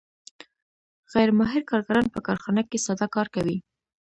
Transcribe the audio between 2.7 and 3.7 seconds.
ساده کار کوي